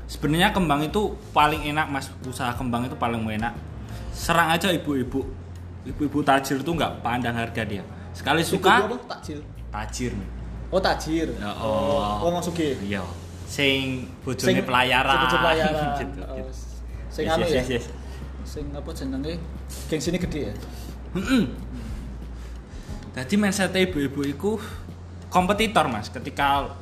sebenarnya 0.07 0.51
kembang 0.51 0.83
itu 0.83 1.15
paling 1.31 1.63
enak 1.69 1.87
mas 1.89 2.07
usaha 2.27 2.51
kembang 2.53 2.85
itu 2.85 2.95
paling 2.99 3.23
enak 3.23 3.55
serang 4.13 4.53
aja 4.53 4.69
ibu-ibu 4.69 5.25
ibu-ibu 5.83 6.19
tajir 6.21 6.61
tuh 6.61 6.75
nggak 6.75 7.01
pandang 7.03 7.35
harga 7.35 7.63
dia 7.65 7.83
sekali 8.13 8.45
suka? 8.45 8.85
Takjil. 9.09 9.41
tajir 9.73 10.13
Oh 10.73 10.81
tajir. 10.81 11.29
Ya, 11.37 11.53
oh. 11.61 12.25
oh 12.25 12.31
masuk 12.33 12.57
ke. 12.57 12.73
Iya. 12.81 13.05
Sing 13.45 14.09
bojone 14.25 14.65
pelayaran. 14.65 15.29
Sing 15.29 15.37
pelayaran. 15.37 15.85
gitu, 16.01 16.21
Oh, 16.25 16.33
gitu. 16.41 16.51
Sing 17.13 17.25
Yes, 17.29 17.33
anu 17.37 17.45
yes, 17.45 17.53
ya. 17.53 17.57
yes, 17.61 17.67
yes. 17.69 17.85
Sing 18.41 18.65
apa 18.73 18.89
jenenge? 18.89 19.37
Geng 19.85 20.01
sini 20.01 20.17
gede 20.17 20.49
ya. 20.49 20.53
Mm-mm. 21.13 21.43
Jadi 23.13 23.33
mindset 23.37 23.69
ibu-ibu 23.77 24.25
itu 24.25 24.57
kompetitor 25.29 25.85
mas. 25.85 26.09
Ketika 26.09 26.73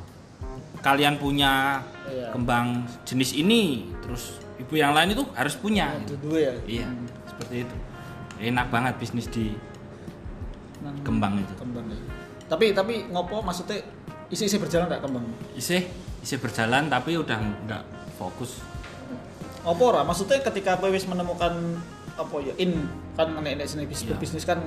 kalian 0.80 1.20
punya 1.20 1.84
Iya. 2.02 2.28
kembang 2.30 2.66
jenis 3.02 3.30
ini, 3.32 3.86
terus 4.00 4.36
ibu 4.56 4.74
yang 4.74 4.90
lain 4.90 5.12
itu 5.12 5.22
harus 5.32 5.54
punya. 5.54 5.94
Itu 5.98 6.14
gitu. 6.14 6.14
dua 6.26 6.38
ya. 6.38 6.52
Iya, 6.66 6.88
seperti 7.24 7.54
itu. 7.62 7.76
Enak 8.42 8.66
banget 8.68 8.94
bisnis 8.98 9.26
di 9.26 9.54
Nang- 10.82 10.98
kembang 11.02 11.38
itu. 11.38 11.54
Kembang 11.54 11.86
ya. 11.86 11.98
Tapi 12.46 12.74
tapi 12.74 13.06
ngopo 13.08 13.38
maksudnya 13.40 13.80
isi-isi 14.28 14.58
berjalan 14.58 14.90
enggak 14.90 15.02
kembang? 15.02 15.24
Isih, 15.54 15.86
isih 16.20 16.38
berjalan 16.38 16.90
tapi 16.90 17.14
udah 17.14 17.38
nggak 17.38 17.82
fokus. 18.16 18.58
Apa 19.62 19.78
ora? 19.78 20.00
Maksudnya 20.02 20.42
ketika 20.42 20.74
kowe 20.76 20.90
wis 20.90 21.06
menemukan 21.06 21.54
apa 22.12 22.36
ya 22.42 22.52
in 22.58 22.76
kan 23.14 23.30
nek 23.36 23.56
nek 23.56 23.64
sini 23.64 23.86
bisnis 23.86 24.10
Iya. 24.10 24.18
bisnis 24.18 24.44
kan 24.44 24.58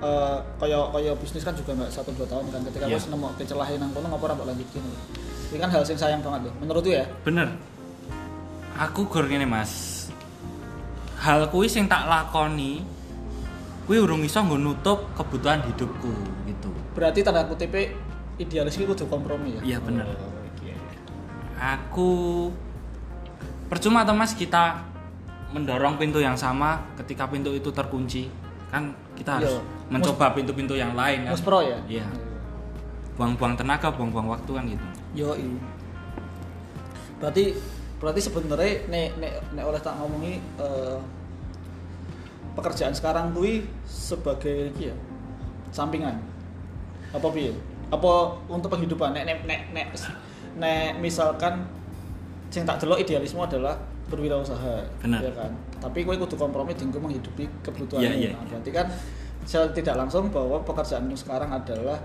eh 0.00 0.36
kaya 0.56 0.80
kaya 0.88 1.12
bisnis 1.12 1.44
kan 1.44 1.52
juga 1.52 1.76
nggak 1.76 1.92
satu 1.92 2.08
dua 2.14 2.24
tahun 2.24 2.48
kan 2.48 2.64
ketika 2.64 2.88
Iya. 2.88 2.96
wis 2.96 3.10
nemu 3.10 3.26
kecelahan 3.36 3.76
nang 3.76 3.90
kono 3.90 4.08
ngapa 4.08 4.24
ora 4.24 4.34
mbok 4.34 4.46
lanjutin 4.48 4.80
ini 5.50 5.58
kan 5.58 5.68
hal 5.68 5.82
yang 5.82 5.98
sayang 5.98 6.20
banget 6.22 6.46
loh 6.46 6.54
menurut 6.58 6.82
ya 6.82 7.04
Bener. 7.22 7.50
Aku 8.78 9.04
gur 9.04 9.28
ngene 9.28 9.44
Mas. 9.44 10.08
Hal 11.20 11.52
kuwi 11.52 11.68
sing 11.68 11.84
tak 11.84 12.08
lakoni 12.08 12.80
kuwi 13.84 14.00
urung 14.00 14.22
iso 14.22 14.40
nggo 14.40 14.56
nutup 14.56 15.10
kebutuhan 15.12 15.60
hidupku 15.66 16.14
gitu. 16.46 16.70
berarti 16.94 17.20
tanda 17.20 17.42
kutip 17.44 17.74
idealis 18.38 18.78
itu 18.78 18.86
kudu 18.86 19.04
kompromi 19.04 19.58
ya 19.58 19.62
Iya, 19.62 19.78
bener. 19.82 20.06
Oh, 20.06 20.30
oke. 20.46 20.72
Aku 21.58 22.10
percuma 23.66 24.06
toh 24.06 24.14
Mas 24.14 24.32
kita 24.32 24.80
mendorong 25.50 25.98
pintu 25.98 26.22
yang 26.22 26.38
sama 26.38 26.80
ketika 26.96 27.26
pintu 27.26 27.50
itu 27.50 27.68
terkunci. 27.68 28.30
Kan 28.70 28.94
kita 29.12 29.42
harus 29.42 29.58
Iya. 29.58 29.62
mencoba 29.90 30.30
pintu-pintu 30.32 30.72
yang 30.72 30.94
lain 30.94 31.26
kan. 31.26 31.34
Mus 31.34 31.42
pro 31.42 31.60
ya 31.60 31.76
Iya. 31.84 32.06
Buang-buang 33.18 33.58
tenaga, 33.58 33.90
buang-buang 33.90 34.30
waktu 34.30 34.50
kan 34.54 34.64
gitu. 34.64 34.86
Yo 35.14 35.34
berarti 37.20 37.52
berarti 38.00 38.20
sebenarnya 38.24 38.88
nek 38.88 39.08
nek 39.20 39.32
nek 39.52 39.64
oleh 39.66 39.80
tak 39.82 39.98
ngomongi 40.00 40.40
eh, 40.56 40.98
pekerjaan 42.56 42.96
sekarang 42.96 43.30
kuwi 43.36 43.66
sebagai 43.86 44.72
iki 44.74 44.90
ya 44.90 44.96
sampingan. 45.70 46.18
Apa 47.14 47.26
piye? 47.30 47.54
Apa 47.90 48.38
untuk 48.50 48.70
penghidupan? 48.70 49.14
Nek 49.14 49.24
nek 49.26 49.38
nek 49.46 49.60
nek, 49.74 49.86
nek 50.58 50.88
misalkan 50.98 51.66
sing 52.50 52.66
tak 52.66 52.82
delok 52.82 52.98
idealisme 52.98 53.42
adalah 53.42 53.78
berwirausaha 54.10 54.82
Benar. 55.06 55.22
ya 55.22 55.32
kan? 55.34 55.52
Tapi 55.78 56.02
kowe 56.02 56.18
kudu 56.18 56.34
kompromi 56.34 56.74
dengan 56.74 57.06
menghidupi 57.06 57.46
kebutuhan 57.62 58.02
Iya, 58.02 58.12
iya. 58.18 58.30
Nah, 58.34 58.42
berarti 58.50 58.70
kan 58.74 58.86
secara 59.46 59.70
tidak 59.70 59.94
langsung 60.02 60.28
bahwa 60.34 60.58
pekerjaanmu 60.66 61.14
sekarang 61.14 61.54
adalah 61.54 61.96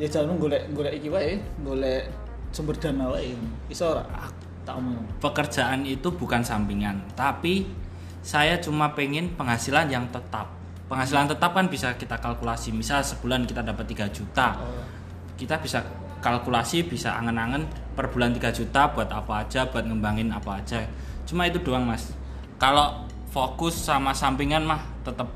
ya 0.00 0.08
jangan 0.08 0.40
golek 0.40 0.66
golek 0.72 0.98
iki 0.98 1.12
wae 1.12 1.38
golek 1.62 2.08
sumber 2.54 2.78
dana 2.78 3.10
wae 3.10 3.34
iso 3.66 3.90
ora? 3.90 4.06
Ah, 4.14 4.30
tak 4.62 4.78
pekerjaan 5.18 5.82
itu 5.82 6.14
bukan 6.14 6.40
sampingan 6.46 7.02
tapi 7.18 7.66
saya 8.24 8.56
cuma 8.56 8.96
pengen 8.96 9.36
penghasilan 9.36 9.92
yang 9.92 10.08
tetap. 10.08 10.48
Penghasilan 10.88 11.28
tetap 11.28 11.52
kan 11.52 11.68
bisa 11.68 11.92
kita 12.00 12.16
kalkulasi. 12.16 12.72
Misal 12.72 13.04
sebulan 13.04 13.44
kita 13.44 13.60
dapat 13.60 13.84
3 13.84 14.08
juta. 14.08 14.56
Oh, 14.56 14.80
kita 15.36 15.60
bisa 15.60 15.84
kalkulasi 16.24 16.88
bisa 16.88 17.20
angen-angen 17.20 17.68
per 17.92 18.08
bulan 18.08 18.32
3 18.32 18.48
juta 18.56 18.88
buat 18.96 19.12
apa 19.12 19.44
aja 19.44 19.68
buat 19.68 19.84
ngembangin 19.84 20.32
apa 20.32 20.56
aja. 20.56 20.88
Cuma 21.28 21.44
itu 21.44 21.60
doang 21.60 21.84
mas. 21.84 22.16
Kalau 22.56 23.04
fokus 23.28 23.76
sama 23.76 24.16
sampingan 24.16 24.64
mah 24.64 24.80
tetap 25.04 25.28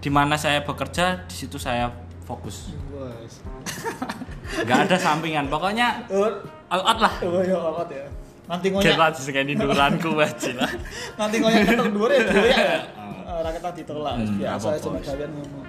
di 0.00 0.08
mana 0.08 0.40
saya 0.40 0.64
bekerja 0.64 1.28
di 1.28 1.34
situ 1.36 1.60
saya 1.60 1.92
fokus. 2.24 2.72
nggak 4.52 4.78
ada 4.88 4.96
sampingan 5.00 5.48
pokoknya 5.48 6.04
all 6.12 6.82
out 6.84 6.98
lah 7.00 7.14
oh 7.24 7.40
ya 7.40 7.56
amat 7.56 7.88
ya. 7.92 8.06
Nanti 8.42 8.74
ngoyak, 8.74 8.84
Kita 8.84 9.06
sekali 9.16 9.52
duranku 9.56 10.12
wajib 10.20 10.60
lah 10.60 10.68
nanti 11.16 11.36
ngoyak 11.40 11.62
ketok 11.64 11.88
dhuwur 11.94 12.10
ya 12.12 12.22
dhewe 12.26 12.50
ya. 12.52 12.78
Ketok 13.56 13.74
ditolak 13.74 14.14
Hmm, 14.22 14.38
biasa 14.38 14.66
wis. 14.74 14.84
kalian 15.02 15.30
ngomong. 15.34 15.66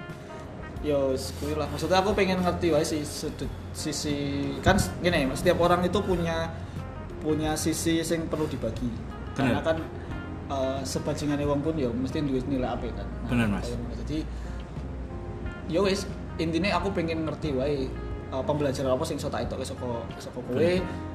Yo, 0.84 1.16
kuwi 1.40 1.54
lah. 1.56 1.66
Maksudnya 1.70 1.98
aku 2.04 2.10
pengen 2.12 2.38
ngerti 2.44 2.70
wae 2.70 2.84
sih 2.84 3.02
sudut 3.02 3.48
sisi 3.72 4.46
kan 4.60 4.76
gini, 5.00 5.26
setiap 5.32 5.58
orang 5.64 5.80
itu 5.86 5.96
punya 6.04 6.50
punya 7.24 7.56
sisi 7.56 8.04
yang 8.04 8.28
perlu 8.28 8.44
dibagi. 8.46 8.90
Karena 9.32 9.64
kan 9.64 9.80
eh, 10.50 10.80
sebajingannya 10.84 11.46
wong 11.48 11.64
pun 11.64 11.74
ya 11.78 11.88
mesti 11.90 12.20
duwe 12.20 12.42
nilai 12.46 12.68
apik 12.68 12.92
kan. 12.94 13.06
Bener, 13.32 13.48
Mas. 13.48 13.64
kayak 13.64 13.78
ngono. 13.80 13.94
Jadi 14.04 14.18
yo 15.72 15.80
wis 15.88 16.04
intinya 16.36 16.78
aku 16.78 16.92
pengen 16.92 17.24
ngerti 17.24 17.54
wae 17.56 17.88
uh, 18.34 18.42
pembelajaran 18.42 18.90
apa 18.90 19.04
sing 19.06 19.14
iso 19.14 19.30
tak 19.30 19.46
etok 19.46 19.62
saka 19.62 19.86
saka 20.18 20.38
kowe 20.42 20.70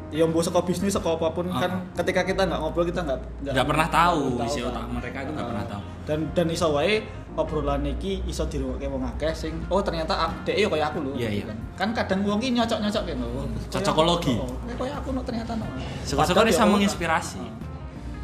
ya 0.09 0.23
mbok 0.23 0.39
saka 0.39 0.59
bisnis 0.63 0.95
saka 0.95 1.11
apa 1.13 1.27
pun 1.29 1.51
Ah. 1.51 1.59
kan 1.59 1.71
ketika 1.99 2.23
kita 2.23 2.41
nggak 2.47 2.59
ngobrol 2.59 2.87
kita 2.87 3.03
nggak 3.03 3.19
nggak 3.45 3.67
pernah 3.67 3.87
tahu 3.91 4.39
isi 4.41 4.63
kan. 4.63 4.71
otak 4.71 4.83
mereka 4.87 5.17
itu 5.21 5.31
nggak 5.35 5.43
Ah. 5.43 5.51
pernah 5.51 5.65
tahu 5.67 5.81
dan 6.07 6.19
dan 6.31 6.47
iso 6.47 6.67
wae 6.71 7.03
obrolan 7.35 7.83
iki 7.85 8.23
iso 8.25 8.43
dirungokke 8.47 8.87
wong 8.87 9.03
akeh 9.05 9.31
sing 9.31 9.53
oh 9.67 9.79
ternyata 9.79 10.15
dhek 10.43 10.57
yo 10.57 10.67
kaya 10.67 10.87
aku 10.87 10.99
lho 11.03 11.11
Iya, 11.13 11.29
iya. 11.29 11.45
kan. 11.45 11.57
kan 11.77 11.89
kadang 11.93 12.19
wong 12.25 12.39
ki 12.39 12.51
nyocok-nyocok 12.51 13.03
kan 13.05 13.17
lho 13.19 13.29
Cocokologi. 13.69 14.33
oh, 14.35 14.49
oh, 14.49 14.75
kaya 14.75 14.93
aku 14.95 15.09
no 15.11 15.21
ternyata 15.21 15.53
no 15.55 15.63
Padahal 16.09 16.47
bisa 16.47 16.63
ya 16.63 16.71
menginspirasi. 16.71 17.39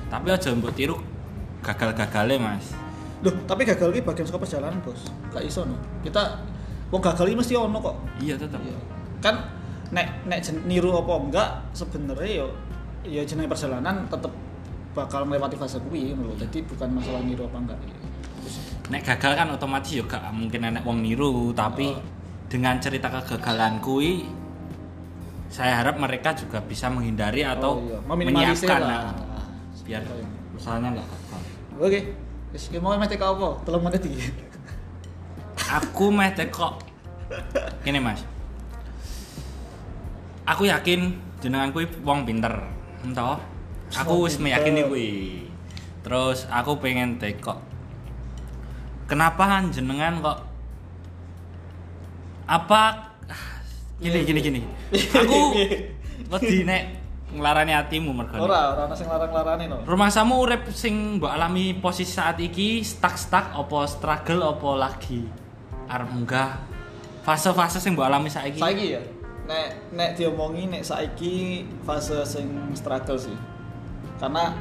Tapi 0.09 0.25
aja 0.27 0.49
mbok 0.51 0.73
tiru 0.73 0.95
gagal-gagalnya 1.61 2.37
mas. 2.37 2.73
Loh, 3.23 3.33
tapi 3.45 3.65
gagal 3.65 3.89
ki 3.89 4.01
bagian 4.03 4.25
saka 4.25 4.37
perjalanan, 4.37 4.77
Bos. 4.85 5.01
Gak 5.33 5.41
iso 5.41 5.65
no. 5.65 5.73
Kita 6.01 6.37
wong 6.95 7.03
gagal 7.03 7.27
iki 7.27 7.35
mesti 7.35 7.53
ono 7.59 7.77
kok. 7.83 7.95
Iya 8.23 8.39
tetap. 8.39 8.63
Iya. 8.63 8.77
Kan 9.19 9.35
nek 9.91 10.07
nek 10.23 10.39
niru 10.63 10.95
apa 10.95 11.11
enggak 11.19 11.49
sebenarnya 11.75 12.31
yo 12.39 12.47
ya 13.03 13.21
jenenge 13.27 13.51
perjalanan 13.51 14.07
tetep 14.07 14.31
bakal 14.95 15.27
melewati 15.27 15.59
fase 15.59 15.83
kuwi 15.83 16.15
ngono 16.15 16.31
lho. 16.31 16.35
Jadi 16.39 16.63
bukan 16.63 16.87
masalah 16.95 17.19
niru 17.19 17.51
apa 17.51 17.57
enggak. 17.59 17.79
Nek 18.87 19.01
gagal 19.03 19.31
kan 19.35 19.47
otomatis 19.51 19.91
juga 19.91 20.31
mungkin 20.31 20.71
enek 20.71 20.87
wong 20.87 21.03
niru, 21.03 21.51
tapi 21.51 21.91
Oh. 21.91 21.99
dengan 22.47 22.77
cerita 22.79 23.09
kegagalan 23.11 23.81
kui 23.81 24.23
saya 25.49 25.81
harap 25.81 25.97
mereka 25.97 26.31
juga 26.37 26.61
bisa 26.61 26.87
menghindari 26.87 27.41
atau 27.41 27.81
Oh, 27.81 27.83
iya. 27.83 27.99
menyiapkan 28.05 28.81
lah. 28.81 29.01
nah, 29.11 29.47
biar 29.83 30.01
usahanya 30.55 30.95
nggak 30.95 31.07
gagal. 31.11 31.41
Oke. 31.81 31.99
Wis 32.55 32.71
ki 32.71 32.79
mau 32.79 32.95
mete 32.95 33.19
ka 33.19 33.35
apa? 33.35 33.59
Telung 33.67 33.83
menit 33.83 33.99
iki. 33.99 34.31
Aku 35.65 36.13
meh 36.13 36.29
teko. 36.29 36.77
Gini 37.81 37.97
mas. 37.97 38.21
Aku 40.45 40.69
yakin 40.69 41.17
jenengan 41.41 41.73
kui 41.73 41.89
wong 42.05 42.21
pinter. 42.25 42.53
Entah. 43.01 43.41
Aku 43.97 44.29
wis 44.29 44.37
meyakini 44.37 44.85
kui. 44.85 45.09
Terus 46.05 46.45
aku 46.53 46.77
pengen 46.77 47.17
teko. 47.17 47.57
Kenapa 49.09 49.61
jenengan 49.73 50.21
kok 50.21 50.37
apa 52.45 53.13
gini 53.97 54.21
gini 54.21 54.39
gini. 54.41 54.61
Aku 54.93 55.57
wedi 56.33 56.61
nek 56.61 56.81
nglarani 57.33 57.73
atimu 57.73 58.13
mergo. 58.13 58.37
Ora, 58.37 58.77
ora 58.77 58.81
ana 58.85 58.93
sing 58.93 59.09
larang-larane 59.09 59.65
no. 59.65 59.81
Rumah 59.81 60.09
samu 60.13 60.45
urip 60.45 60.69
sing 60.69 61.17
mbok 61.17 61.33
alami 61.33 61.73
posisi 61.73 62.13
saat 62.13 62.37
iki 62.37 62.85
stuck-stuck 62.85 63.57
opo 63.57 63.81
struggle 63.89 64.45
opo 64.45 64.77
lagi 64.77 65.44
arep 65.89 66.09
munggah 66.11 66.59
fase-fase 67.25 67.81
sing 67.81 67.97
mbok 67.97 68.05
alami 68.05 68.29
saiki. 68.29 68.61
Saiki 68.61 68.85
ya. 68.97 69.01
Nek 69.49 69.93
nek 69.93 70.09
diomongi 70.13 70.69
nek 70.69 70.85
saiki 70.85 71.65
fase 71.81 72.21
sing 72.25 72.47
struggle 72.77 73.17
sih. 73.17 73.33
Karena 74.21 74.53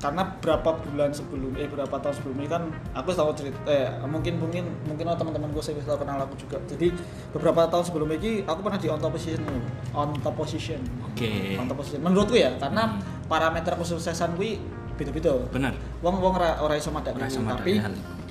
karena 0.00 0.24
berapa 0.40 0.80
bulan 0.80 1.12
sebelum 1.12 1.52
eh 1.60 1.68
berapa 1.68 1.92
tahun 2.00 2.16
sebelum 2.16 2.36
ini 2.40 2.48
kan 2.48 2.72
aku 2.96 3.12
tahu 3.12 3.36
cerita 3.36 3.60
eh 3.68 3.92
mungkin 4.08 4.40
mungkin 4.40 4.64
mungkin 4.88 5.04
oh, 5.12 5.12
teman-temanku 5.12 5.60
saya 5.60 5.76
tahu 5.84 6.00
kenal 6.00 6.24
aku 6.24 6.40
juga 6.40 6.56
jadi 6.64 6.88
beberapa 7.36 7.68
tahun 7.68 7.84
sebelum 7.84 8.08
ini 8.16 8.40
aku 8.48 8.64
pernah 8.64 8.80
di 8.80 8.88
on 8.88 8.96
top 8.96 9.12
position 9.12 9.44
on 9.92 10.08
top 10.24 10.40
position 10.40 10.80
Oke. 11.04 11.60
on 11.60 11.68
top 11.68 11.84
position 11.84 12.00
menurutku 12.00 12.32
ya 12.32 12.56
karena 12.56 12.96
parameter 13.28 13.76
kesuksesan 13.76 14.40
gue 14.40 14.56
beda-beda 14.96 15.36
Bener. 15.52 15.76
wong 16.00 16.16
wong 16.16 16.32
ora 16.32 16.64
ora 16.64 16.80
iso 16.80 16.88
tapi. 16.96 17.76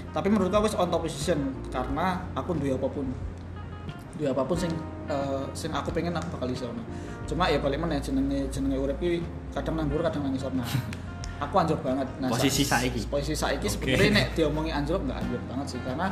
Tapi 0.09 0.27
menurutku 0.27 0.55
aku 0.55 0.65
wis 0.65 0.75
on 0.75 0.87
top 0.87 1.01
position 1.01 1.39
karena 1.67 2.05
aku 2.33 2.53
duwe 2.53 2.73
apa 2.73 2.87
pun. 2.87 3.05
Duwe 4.15 4.27
apa 4.27 4.41
pun 4.41 4.57
sing 4.57 4.71
eh, 5.05 5.43
sing 5.53 5.69
aku 5.69 5.89
pengen 5.89 6.11
aku 6.11 6.35
bakal 6.35 6.49
iso 6.49 6.67
cuma 7.23 7.45
ya 7.45 7.57
balik 7.57 7.77
mana 7.77 7.95
jenenge 7.97 8.49
jenenge 8.49 8.73
urip 8.75 8.97
ki 8.97 9.21
kadang 9.51 9.77
nang 9.77 9.85
dhuwur 9.85 10.01
kadang 10.01 10.25
nang 10.25 10.33
ngisor. 10.33 10.49
Nah 10.51 10.65
aku 11.39 11.55
anjlok 11.55 11.79
banget. 11.79 12.07
Nah, 12.17 12.27
Posisi 12.27 12.65
sa- 12.65 12.81
saiki? 12.81 13.05
posisi 13.05 13.31
saiki 13.31 13.63
Oke. 13.63 13.71
sebenarnya 13.71 14.09
nek 14.11 14.25
diomongi 14.33 14.71
anjlok 14.71 15.01
nggak 15.05 15.17
anjlok 15.19 15.43
banget 15.45 15.65
sih 15.69 15.79
karena 15.85 16.07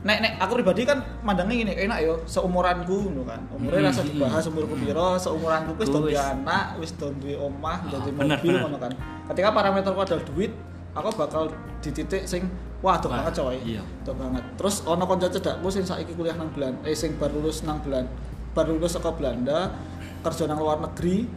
nek 0.00 0.16
nek 0.18 0.32
aku 0.40 0.52
pribadi 0.56 0.82
kan 0.88 0.98
mandangnya 1.20 1.54
gini 1.60 1.72
enak 1.76 1.98
yo 2.00 2.14
seumuranku 2.24 2.96
ngono 3.06 3.22
kan. 3.22 3.40
Umurnya 3.52 3.78
Hmm, 3.78 3.88
rasa 3.92 4.00
hmm, 4.00 4.10
dibahas 4.10 4.44
umurku 4.48 4.74
piro 4.74 5.08
seumuranku 5.14 5.70
wis 5.76 5.88
duwe 5.92 6.16
anak 6.16 6.64
wis 6.80 6.90
duwe 6.96 7.36
omah 7.36 7.84
Ah, 7.84 7.92
jadi 7.92 8.10
bener, 8.10 8.40
mobil 8.40 8.54
ngono 8.58 8.78
kan. 8.80 8.92
Ketika 9.28 9.48
parameterku 9.52 10.00
adalah 10.00 10.24
duit 10.24 10.52
aku 10.90 11.08
bakal 11.14 11.52
di 11.78 11.90
titik 11.92 12.24
sing 12.24 12.48
wah 12.80 12.96
tuh 12.96 13.08
banget 13.08 13.32
coy 13.34 13.56
iya. 13.60 13.82
tuh 14.00 14.12
banget 14.12 14.40
terus 14.56 14.80
ono 14.82 15.04
konco 15.04 15.26
cedakku 15.26 15.68
sing 15.68 15.84
saiki 15.84 16.12
kuliah 16.12 16.34
nang 16.34 16.48
Belanda 16.50 16.80
eh 16.82 16.92
sing 16.92 17.14
baru 17.14 17.38
lulus 17.38 17.60
nang 17.62 17.80
Belanda 17.80 18.08
baru 18.50 18.74
lulus 18.74 18.94
saka 18.94 19.12
Belanda 19.12 19.68
kerja 20.20 20.44
nang 20.44 20.56
luar 20.56 20.80
negeri 20.80 21.28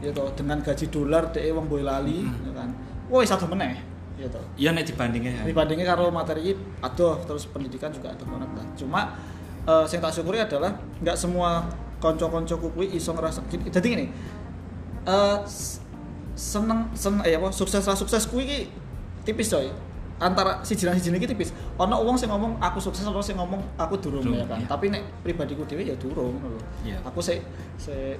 gitu 0.00 0.22
dengan 0.34 0.58
gaji 0.60 0.86
dolar 0.88 1.30
dhek 1.30 1.48
wong 1.50 1.66
Boyolali 1.66 2.20
Hmm. 2.20 2.44
ya 2.44 2.52
kan 2.52 2.68
wis 3.08 3.30
adoh 3.30 3.46
meneh 3.46 3.78
gitu 4.14 4.38
Iya 4.54 4.70
nek 4.70 4.84
dibandingnya. 4.84 5.42
dibandingnya 5.42 5.86
karo 5.88 6.06
materi 6.08 6.52
ini 6.52 6.60
aduh 6.80 7.18
terus 7.20 7.46
pendidikan 7.46 7.90
juga 7.90 8.10
aduh 8.10 8.26
banget 8.26 8.50
lah 8.52 8.66
cuma 8.74 9.00
eh 9.64 9.84
yang 9.84 10.00
tak 10.00 10.12
syukuri 10.12 10.38
adalah 10.38 10.70
nggak 11.00 11.14
semua 11.14 11.64
konco-koncoku 11.96 12.68
kuwi 12.70 12.92
iso 12.92 13.10
ngerasa 13.10 13.40
gini 13.48 13.70
jadi 13.70 13.86
gini 13.86 14.06
eh 15.04 15.36
s- 15.42 15.80
seneng 16.34 16.90
seneng 16.92 17.22
eh 17.22 17.34
apa 17.34 17.48
sukses 17.48 17.80
lah 17.80 17.94
sukses 17.94 18.26
kuwi 18.26 18.66
tipis 19.22 19.48
coy 19.48 19.70
antara 20.22 20.62
si 20.62 20.78
jiran 20.78 20.94
si 20.94 21.10
iki 21.10 21.26
tipis 21.26 21.50
ono 21.74 21.98
wong 22.06 22.14
sing 22.14 22.30
ngomong 22.30 22.62
aku 22.62 22.78
sukses 22.78 23.02
ono 23.02 23.18
sing 23.18 23.34
ngomong 23.34 23.58
aku 23.74 23.98
durung 23.98 24.22
ya 24.30 24.46
kan 24.46 24.62
iya. 24.62 24.66
tapi 24.70 24.86
nek 24.86 25.02
pribadiku 25.26 25.66
dhewe 25.66 25.82
ya 25.82 25.96
durung 25.98 26.38
ngono. 26.38 26.58
Iya. 26.86 27.02
aku 27.02 27.18
sih 27.18 27.42
sih 27.74 28.14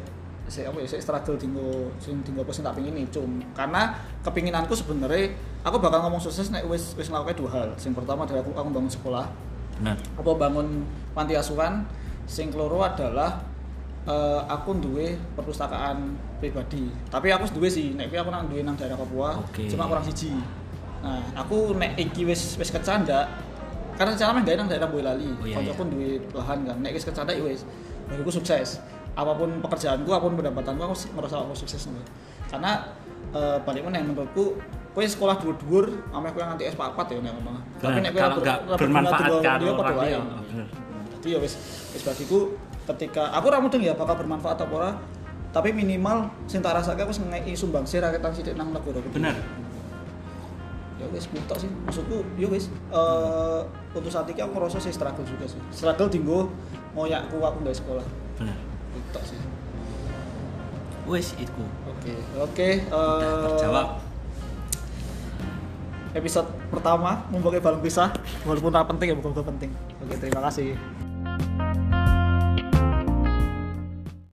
saya 0.45 0.69
apa 0.69 0.77
ya 0.83 0.89
saya 0.91 1.01
struggle 1.01 1.41
tinggo 1.41 1.89
sing 1.97 2.21
tinggo 2.21 2.45
apa 2.45 2.53
sing 2.53 2.67
tak 2.67 2.77
pingin 2.77 3.09
cum 3.09 3.41
karena 3.57 3.97
kepinginanku 4.21 4.77
sebenarnya 4.77 5.33
aku 5.65 5.81
bakal 5.81 6.05
ngomong 6.05 6.21
sukses 6.21 6.53
nek 6.53 6.69
wis 6.69 6.93
wis 6.99 7.09
ngelakuin 7.09 7.37
dua 7.39 7.51
hal 7.55 7.69
sing 7.81 7.97
pertama 7.97 8.29
adalah 8.29 8.45
aku, 8.45 8.53
aku 8.53 8.69
bangun 8.69 8.93
sekolah 8.93 9.27
Bener. 9.81 9.97
apa 9.97 10.31
bangun 10.37 10.85
panti 11.17 11.33
asuhan 11.33 11.89
sing 12.29 12.53
keloro 12.53 12.85
adalah 12.85 13.41
eh, 14.05 14.41
aku 14.45 14.77
duwe 14.77 15.17
perpustakaan 15.33 16.13
pribadi 16.45 16.93
tapi 17.09 17.33
aku 17.33 17.49
duwe 17.57 17.73
sih 17.73 17.97
nek 17.97 18.13
aku 18.13 18.29
nang 18.29 18.45
duwe 18.53 18.61
nang 18.61 18.77
daerah 18.77 19.01
Papua 19.01 19.41
Oke. 19.41 19.65
cuma 19.73 19.89
kurang 19.89 20.05
siji 20.05 20.37
nah 21.05 21.21
aku 21.37 21.77
nek 21.77 22.01
iki 22.01 22.25
wis 22.25 22.57
wis 22.57 22.73
kecanda 22.73 23.29
karena 23.95 24.17
cara 24.17 24.33
main 24.35 24.43
nang 24.49 24.67
daerah 24.67 24.89
Boyolali 24.89 25.29
Oh, 25.39 25.47
iya, 25.47 25.61
kancaku 25.61 25.87
iya. 25.87 25.91
duwe 25.93 26.09
lahan 26.35 26.59
kan. 26.67 26.77
Nek 26.83 26.93
wis 26.99 27.05
kecanda 27.07 27.31
ya 27.31 27.45
wis. 27.47 27.63
Bagiku 28.11 28.33
sukses. 28.33 28.83
Apa 29.15 29.39
pun 29.39 29.63
pekerjaanku 29.63 30.11
apa 30.11 30.27
pun 30.27 30.35
pendapatanku 30.35 30.83
aku 30.83 30.97
merasa 31.15 31.39
aku 31.39 31.55
sukses 31.55 31.87
nih 31.87 32.03
karena 32.51 32.73
eh, 33.35 33.57
balik 33.63 33.83
mana 33.87 34.03
menurutku 34.03 34.59
kowe 34.95 35.03
sekolah 35.03 35.39
dhuwur-dhuwur 35.43 35.91
ameh 36.15 36.31
kowe 36.31 36.43
nganti 36.43 36.71
S4 36.71 36.99
ya 37.11 37.19
nek 37.23 37.33
ngono. 37.35 37.61
Benar, 37.83 37.99
nek 37.99 38.13
kalau 38.15 38.37
ber- 38.39 38.45
nggak 38.47 38.59
berguna 38.79 38.79
bermanfaat 38.79 39.23
kan 39.43 39.59
orang 39.63 39.75
oh, 39.75 40.43
bener. 40.47 40.67
jadi 41.19 41.29
ya 41.35 41.39
wis 41.43 41.55
wis 41.91 42.03
bagiku 42.07 42.39
ketika 42.95 43.33
aku 43.35 43.45
ora 43.51 43.59
mudeng 43.59 43.83
ya 43.83 43.97
apakah 43.97 44.15
bermanfaat 44.23 44.59
apa 44.61 44.75
ora 44.77 44.91
tapi 45.51 45.71
minimal 45.75 46.31
sing 46.47 46.63
tak 46.63 46.79
rasake 46.79 47.03
wis 47.07 47.19
ngeki 47.19 47.59
sumbangsi 47.59 47.99
rakyatan 47.99 48.31
sithik 48.35 48.55
nang 48.55 48.71
negara 48.71 49.01
bener 49.11 49.35
ya 51.05 51.07
wis 51.13 51.29
butok 51.29 51.61
sih. 51.61 51.71
Maksudku 51.85 52.25
ya 52.41 52.49
wis 52.49 52.73
eh 52.89 53.61
untuk 53.93 54.09
saat 54.09 54.25
ini 54.33 54.41
aku 54.41 54.57
ngerasa 54.57 54.81
sih 54.81 54.93
struggle 54.97 55.27
juga 55.29 55.45
sih. 55.45 55.61
Struggle 55.69 56.09
dinggo 56.09 56.49
ngoyakku 56.97 57.37
aku 57.37 57.59
nggak 57.61 57.77
sekolah. 57.77 58.07
Bener. 58.41 58.57
Butok 58.97 59.23
sih. 59.29 59.39
Wes 61.05 61.37
itu 61.37 61.65
oke 61.85 62.15
oke 62.41 62.69
udah 62.89 63.29
eh, 63.29 63.45
terjawab. 63.53 63.89
episode 66.15 66.47
pertama 66.71 67.27
membagai 67.29 67.59
balon 67.59 67.83
pisah. 67.83 68.15
Walaupun 68.47 68.71
tak 68.71 68.87
penting 68.89 69.13
ya 69.13 69.15
bukan 69.19 69.45
penting. 69.45 69.71
Oke 70.01 70.15
terima 70.17 70.41
kasih 70.47 70.79